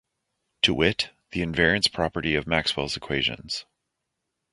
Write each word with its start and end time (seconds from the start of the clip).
To 0.63 0.73
wit: 0.73 1.11
the 1.29 1.41
invariance 1.41 1.87
property 1.87 2.33
of 2.33 2.47
Maxwell's 2.47 2.97
equations. 2.97 3.65